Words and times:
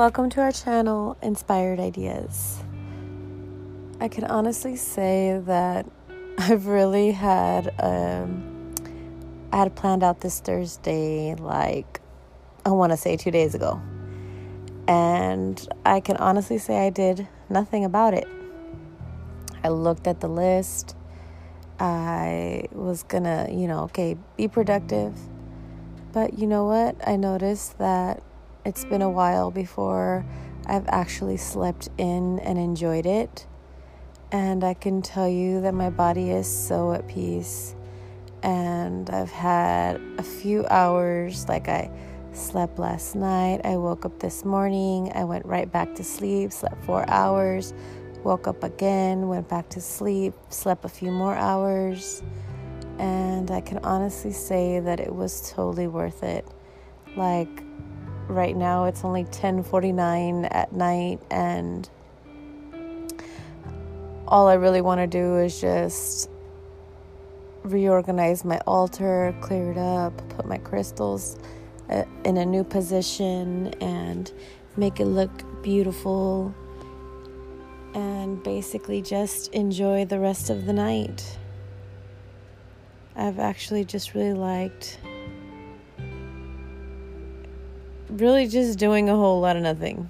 Welcome 0.00 0.30
to 0.30 0.40
our 0.40 0.50
channel, 0.50 1.18
Inspired 1.20 1.78
Ideas. 1.78 2.64
I 4.00 4.08
can 4.08 4.24
honestly 4.24 4.74
say 4.74 5.42
that 5.44 5.84
I've 6.38 6.68
really 6.68 7.12
had 7.12 7.74
um, 7.78 8.74
I 9.52 9.58
had 9.58 9.76
planned 9.76 10.02
out 10.02 10.22
this 10.22 10.40
Thursday 10.40 11.34
like 11.34 12.00
I 12.64 12.70
want 12.70 12.92
to 12.92 12.96
say 12.96 13.18
2 13.18 13.30
days 13.30 13.54
ago. 13.54 13.78
And 14.88 15.68
I 15.84 16.00
can 16.00 16.16
honestly 16.16 16.56
say 16.56 16.86
I 16.86 16.88
did 16.88 17.28
nothing 17.50 17.84
about 17.84 18.14
it. 18.14 18.26
I 19.62 19.68
looked 19.68 20.06
at 20.06 20.20
the 20.20 20.28
list. 20.28 20.96
I 21.78 22.68
was 22.72 23.02
going 23.02 23.24
to, 23.24 23.48
you 23.50 23.68
know, 23.68 23.80
okay, 23.80 24.16
be 24.38 24.48
productive. 24.48 25.12
But 26.14 26.38
you 26.38 26.46
know 26.46 26.64
what? 26.64 26.96
I 27.06 27.16
noticed 27.16 27.76
that 27.76 28.22
it's 28.64 28.84
been 28.84 29.02
a 29.02 29.10
while 29.10 29.50
before 29.50 30.24
I've 30.66 30.86
actually 30.88 31.36
slept 31.36 31.88
in 31.98 32.38
and 32.40 32.58
enjoyed 32.58 33.06
it. 33.06 33.46
And 34.32 34.62
I 34.62 34.74
can 34.74 35.02
tell 35.02 35.28
you 35.28 35.60
that 35.62 35.74
my 35.74 35.90
body 35.90 36.30
is 36.30 36.46
so 36.46 36.92
at 36.92 37.08
peace. 37.08 37.74
And 38.42 39.10
I've 39.10 39.32
had 39.32 40.00
a 40.18 40.22
few 40.22 40.66
hours, 40.68 41.48
like 41.48 41.68
I 41.68 41.90
slept 42.32 42.78
last 42.78 43.16
night. 43.16 43.60
I 43.64 43.76
woke 43.76 44.04
up 44.04 44.20
this 44.20 44.44
morning. 44.44 45.10
I 45.14 45.24
went 45.24 45.44
right 45.46 45.70
back 45.70 45.94
to 45.96 46.04
sleep, 46.04 46.52
slept 46.52 46.84
four 46.84 47.08
hours, 47.10 47.74
woke 48.22 48.46
up 48.46 48.62
again, 48.62 49.28
went 49.28 49.48
back 49.48 49.68
to 49.70 49.80
sleep, 49.80 50.34
slept 50.48 50.84
a 50.84 50.88
few 50.88 51.10
more 51.10 51.34
hours. 51.34 52.22
And 52.98 53.50
I 53.50 53.60
can 53.62 53.78
honestly 53.78 54.32
say 54.32 54.78
that 54.80 55.00
it 55.00 55.14
was 55.14 55.50
totally 55.50 55.88
worth 55.88 56.22
it. 56.22 56.46
Like, 57.16 57.64
right 58.30 58.56
now 58.56 58.84
it's 58.84 59.04
only 59.04 59.24
10:49 59.24 60.48
at 60.50 60.72
night 60.72 61.20
and 61.30 61.88
all 64.28 64.46
I 64.46 64.54
really 64.54 64.80
want 64.80 65.00
to 65.00 65.06
do 65.06 65.38
is 65.38 65.60
just 65.60 66.30
reorganize 67.64 68.44
my 68.44 68.58
altar, 68.66 69.34
clear 69.40 69.72
it 69.72 69.78
up, 69.78 70.16
put 70.30 70.46
my 70.46 70.58
crystals 70.58 71.36
uh, 71.90 72.04
in 72.24 72.36
a 72.36 72.46
new 72.46 72.64
position 72.64 73.74
and 73.80 74.32
make 74.76 75.00
it 75.00 75.06
look 75.06 75.62
beautiful 75.62 76.54
and 77.94 78.42
basically 78.44 79.02
just 79.02 79.52
enjoy 79.52 80.04
the 80.04 80.18
rest 80.18 80.48
of 80.48 80.64
the 80.64 80.72
night. 80.72 81.38
I've 83.16 83.40
actually 83.40 83.84
just 83.84 84.14
really 84.14 84.34
liked 84.34 84.98
really 88.20 88.46
just 88.46 88.78
doing 88.78 89.08
a 89.08 89.16
whole 89.16 89.40
lot 89.40 89.56
of 89.56 89.62
nothing. 89.62 90.08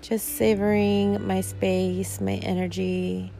Just 0.00 0.36
savoring 0.36 1.26
my 1.26 1.40
space, 1.40 2.20
my 2.20 2.34
energy. 2.34 3.32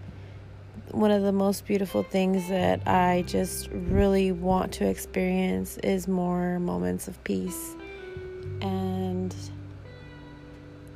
One 0.90 1.10
of 1.10 1.22
the 1.22 1.32
most 1.32 1.66
beautiful 1.66 2.02
things 2.02 2.48
that 2.48 2.86
I 2.86 3.24
just 3.26 3.68
really 3.70 4.32
want 4.32 4.72
to 4.74 4.86
experience 4.86 5.78
is 5.78 6.06
more 6.06 6.58
moments 6.58 7.08
of 7.08 7.22
peace. 7.24 7.74
And 8.60 9.34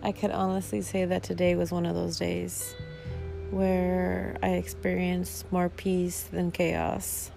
I 0.02 0.12
could 0.12 0.30
honestly 0.30 0.82
say 0.82 1.04
that 1.04 1.22
today 1.22 1.54
was 1.54 1.72
one 1.72 1.86
of 1.86 1.94
those 1.94 2.18
days 2.18 2.74
where 3.50 4.36
I 4.42 4.50
experienced 4.50 5.50
more 5.50 5.68
peace 5.68 6.22
than 6.24 6.50
chaos. 6.50 7.30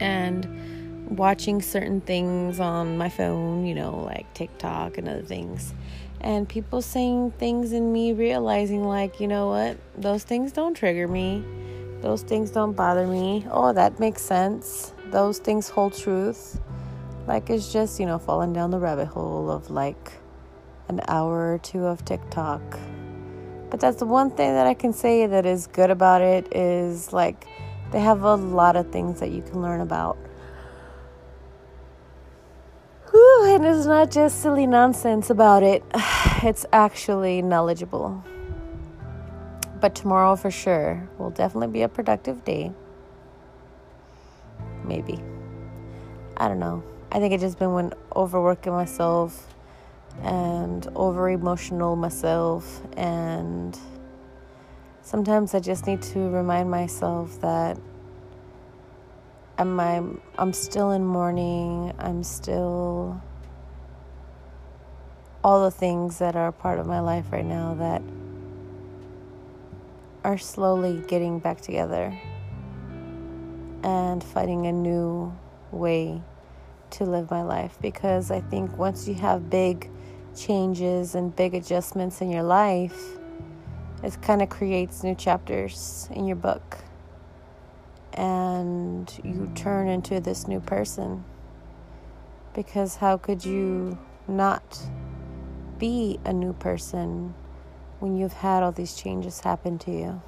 And 0.00 0.85
watching 1.08 1.62
certain 1.62 2.00
things 2.00 2.60
on 2.60 2.98
my 2.98 3.08
phone, 3.08 3.64
you 3.66 3.74
know, 3.74 4.02
like 4.04 4.32
TikTok 4.34 4.98
and 4.98 5.08
other 5.08 5.22
things. 5.22 5.74
And 6.20 6.48
people 6.48 6.82
saying 6.82 7.32
things 7.32 7.72
in 7.72 7.92
me 7.92 8.12
realizing, 8.12 8.84
like, 8.84 9.20
you 9.20 9.28
know 9.28 9.48
what, 9.48 9.78
those 9.96 10.24
things 10.24 10.52
don't 10.52 10.74
trigger 10.74 11.06
me. 11.06 11.44
Those 12.00 12.22
things 12.22 12.50
don't 12.50 12.72
bother 12.72 13.06
me. 13.06 13.46
Oh, 13.50 13.72
that 13.72 14.00
makes 14.00 14.22
sense. 14.22 14.92
Those 15.10 15.38
things 15.38 15.68
hold 15.68 15.94
truth. 15.94 16.60
Like, 17.26 17.50
it's 17.50 17.72
just, 17.72 18.00
you 18.00 18.06
know, 18.06 18.18
falling 18.18 18.52
down 18.52 18.70
the 18.70 18.78
rabbit 18.78 19.06
hole 19.06 19.50
of 19.50 19.70
like 19.70 20.12
an 20.88 21.00
hour 21.08 21.54
or 21.54 21.58
two 21.58 21.84
of 21.84 22.04
TikTok. 22.04 22.62
But 23.70 23.80
that's 23.80 23.98
the 23.98 24.06
one 24.06 24.30
thing 24.30 24.54
that 24.54 24.66
I 24.66 24.74
can 24.74 24.92
say 24.92 25.26
that 25.26 25.44
is 25.44 25.66
good 25.66 25.90
about 25.90 26.22
it 26.22 26.54
is 26.54 27.12
like 27.12 27.46
they 27.92 28.00
have 28.00 28.22
a 28.22 28.34
lot 28.34 28.76
of 28.76 28.90
things 28.92 29.20
that 29.20 29.30
you 29.30 29.42
can 29.42 29.60
learn 29.60 29.80
about 29.80 30.16
and 33.56 33.64
it's 33.64 33.86
not 33.86 34.10
just 34.10 34.42
silly 34.42 34.66
nonsense 34.66 35.30
about 35.30 35.62
it, 35.62 35.82
it's 36.42 36.66
actually 36.74 37.40
knowledgeable. 37.40 38.22
But 39.80 39.94
tomorrow, 39.94 40.36
for 40.36 40.50
sure, 40.50 41.08
will 41.16 41.30
definitely 41.30 41.68
be 41.68 41.80
a 41.80 41.88
productive 41.88 42.44
day. 42.44 42.72
Maybe. 44.84 45.18
I 46.36 46.48
don't 46.48 46.58
know. 46.58 46.82
I 47.10 47.18
think 47.18 47.32
I 47.32 47.38
just 47.38 47.58
been 47.58 47.72
when 47.72 47.94
overworking 48.14 48.74
myself 48.74 49.54
and 50.22 50.86
over 50.94 51.30
emotional 51.30 51.96
myself 51.96 52.82
and 52.96 53.78
sometimes 55.00 55.54
I 55.54 55.60
just 55.60 55.86
need 55.86 56.02
to 56.02 56.28
remind 56.28 56.70
myself 56.70 57.40
that 57.40 57.78
I'm 59.56 59.80
I'm, 59.80 60.20
I'm 60.36 60.52
still 60.52 60.90
in 60.90 61.06
mourning. 61.06 61.94
I'm 61.98 62.22
still 62.22 63.22
all 65.46 65.62
the 65.62 65.70
things 65.70 66.18
that 66.18 66.34
are 66.34 66.50
part 66.50 66.80
of 66.80 66.88
my 66.88 66.98
life 66.98 67.26
right 67.30 67.44
now 67.44 67.72
that 67.74 68.02
are 70.24 70.36
slowly 70.36 71.00
getting 71.06 71.38
back 71.38 71.60
together 71.60 72.12
and 73.84 74.24
finding 74.24 74.66
a 74.66 74.72
new 74.72 75.32
way 75.70 76.20
to 76.90 77.04
live 77.04 77.30
my 77.30 77.42
life 77.42 77.78
because 77.80 78.32
I 78.32 78.40
think 78.40 78.76
once 78.76 79.06
you 79.06 79.14
have 79.14 79.48
big 79.48 79.88
changes 80.34 81.14
and 81.14 81.34
big 81.36 81.54
adjustments 81.54 82.20
in 82.20 82.28
your 82.28 82.42
life, 82.42 83.00
it 84.02 84.20
kind 84.22 84.42
of 84.42 84.48
creates 84.48 85.04
new 85.04 85.14
chapters 85.14 86.08
in 86.10 86.26
your 86.26 86.34
book. 86.34 86.78
And 88.14 89.08
you 89.22 89.48
turn 89.54 89.86
into 89.86 90.18
this 90.18 90.48
new 90.48 90.58
person. 90.58 91.24
Because 92.52 92.96
how 92.96 93.16
could 93.16 93.44
you 93.44 93.96
not 94.26 94.80
be 95.78 96.18
a 96.24 96.32
new 96.32 96.52
person 96.52 97.34
when 98.00 98.16
you've 98.16 98.32
had 98.32 98.62
all 98.62 98.72
these 98.72 98.94
changes 98.94 99.40
happen 99.40 99.78
to 99.78 99.90
you. 99.90 100.22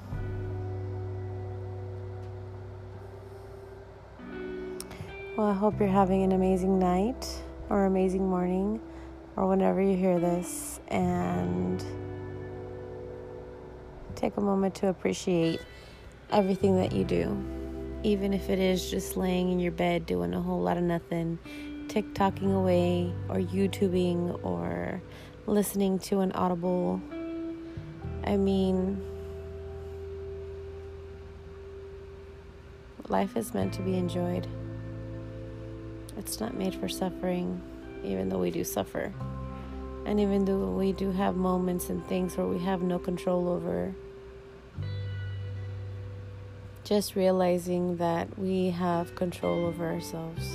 Well, 5.36 5.46
I 5.46 5.52
hope 5.52 5.78
you're 5.78 5.88
having 5.88 6.22
an 6.24 6.32
amazing 6.32 6.78
night 6.78 7.42
or 7.70 7.84
amazing 7.84 8.28
morning 8.28 8.80
or 9.36 9.46
whenever 9.46 9.80
you 9.80 9.96
hear 9.96 10.18
this 10.18 10.80
and 10.88 11.84
take 14.16 14.36
a 14.36 14.40
moment 14.40 14.74
to 14.74 14.88
appreciate 14.88 15.60
everything 16.30 16.76
that 16.76 16.92
you 16.92 17.04
do. 17.04 17.40
Even 18.02 18.32
if 18.32 18.50
it 18.50 18.58
is 18.58 18.90
just 18.90 19.16
laying 19.16 19.50
in 19.52 19.60
your 19.60 19.72
bed 19.72 20.06
doing 20.06 20.34
a 20.34 20.40
whole 20.40 20.60
lot 20.60 20.76
of 20.76 20.82
nothing, 20.82 21.38
TikToking 21.86 22.54
away 22.54 23.12
or 23.28 23.36
YouTubing 23.36 24.44
or 24.44 25.00
listening 25.48 25.98
to 25.98 26.20
an 26.20 26.30
audible. 26.32 27.00
I 28.24 28.36
mean, 28.36 29.00
life 33.08 33.34
is 33.36 33.54
meant 33.54 33.72
to 33.74 33.82
be 33.82 33.96
enjoyed. 33.96 34.46
It's 36.18 36.38
not 36.38 36.54
made 36.54 36.74
for 36.74 36.88
suffering, 36.88 37.62
even 38.04 38.28
though 38.28 38.38
we 38.38 38.50
do 38.50 38.62
suffer. 38.62 39.12
And 40.04 40.20
even 40.20 40.44
though 40.44 40.70
we 40.70 40.92
do 40.92 41.12
have 41.12 41.36
moments 41.36 41.88
and 41.88 42.06
things 42.06 42.36
where 42.36 42.46
we 42.46 42.58
have 42.58 42.82
no 42.82 42.98
control 42.98 43.48
over, 43.48 43.94
just 46.84 47.16
realizing 47.16 47.96
that 47.96 48.38
we 48.38 48.70
have 48.70 49.14
control 49.14 49.66
over 49.66 49.86
ourselves. 49.86 50.46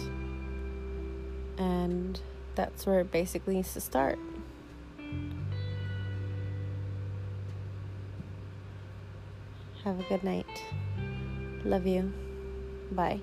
And 1.58 2.20
that's 2.56 2.86
where 2.86 3.00
it 3.00 3.12
basically 3.12 3.56
needs 3.56 3.74
to 3.74 3.82
start. 3.82 4.20
Have 9.84 10.00
a 10.00 10.04
good 10.04 10.24
night. 10.24 10.64
Love 11.66 11.86
you. 11.86 12.14
Bye. 12.92 13.22